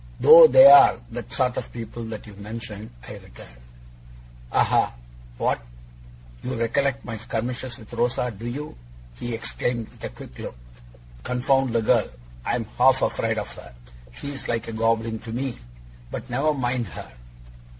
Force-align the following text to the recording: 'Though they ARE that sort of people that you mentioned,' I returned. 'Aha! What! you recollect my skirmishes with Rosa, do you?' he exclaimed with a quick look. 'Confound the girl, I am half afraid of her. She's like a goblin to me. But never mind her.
'Though 0.19 0.47
they 0.47 0.65
ARE 0.65 0.99
that 1.11 1.31
sort 1.31 1.57
of 1.57 1.71
people 1.71 2.03
that 2.05 2.25
you 2.25 2.33
mentioned,' 2.33 2.89
I 3.07 3.17
returned. 3.19 3.61
'Aha! 4.51 4.95
What! 5.37 5.61
you 6.41 6.55
recollect 6.57 7.05
my 7.05 7.17
skirmishes 7.17 7.77
with 7.77 7.93
Rosa, 7.93 8.31
do 8.31 8.47
you?' 8.47 8.75
he 9.13 9.35
exclaimed 9.35 9.89
with 9.89 10.03
a 10.03 10.09
quick 10.09 10.39
look. 10.39 10.57
'Confound 11.21 11.73
the 11.73 11.83
girl, 11.83 12.09
I 12.43 12.55
am 12.55 12.65
half 12.79 13.03
afraid 13.03 13.37
of 13.37 13.53
her. 13.53 13.75
She's 14.11 14.47
like 14.47 14.67
a 14.67 14.73
goblin 14.73 15.19
to 15.19 15.31
me. 15.31 15.59
But 16.09 16.31
never 16.31 16.51
mind 16.51 16.87
her. 16.87 17.11